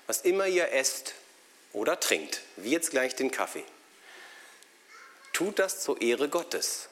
[0.08, 1.14] Was immer ihr esst
[1.72, 3.64] oder trinkt, wie jetzt gleich den Kaffee,
[5.36, 6.88] tut das zur Ehre Gottes.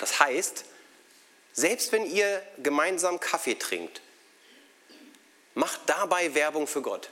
[0.00, 0.64] Das heißt,
[1.52, 4.00] selbst wenn ihr gemeinsam Kaffee trinkt,
[5.54, 7.10] macht dabei Werbung für Gott.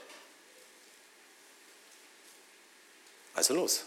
[3.33, 3.85] Also los.